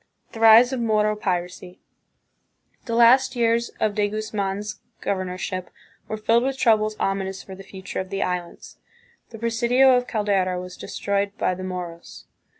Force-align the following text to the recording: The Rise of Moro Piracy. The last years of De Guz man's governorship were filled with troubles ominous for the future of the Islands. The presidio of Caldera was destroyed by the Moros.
The 0.31 0.39
Rise 0.39 0.73
of 0.73 0.79
Moro 0.79 1.15
Piracy. 1.15 1.79
The 2.85 2.95
last 2.95 3.35
years 3.35 3.69
of 3.79 3.93
De 3.93 4.07
Guz 4.09 4.33
man's 4.33 4.81
governorship 4.99 5.69
were 6.07 6.17
filled 6.17 6.41
with 6.41 6.57
troubles 6.57 6.95
ominous 6.99 7.43
for 7.43 7.53
the 7.53 7.61
future 7.61 7.99
of 7.99 8.09
the 8.09 8.23
Islands. 8.23 8.77
The 9.29 9.37
presidio 9.37 9.95
of 9.95 10.07
Caldera 10.07 10.59
was 10.59 10.75
destroyed 10.75 11.37
by 11.37 11.53
the 11.53 11.63
Moros. 11.63 12.25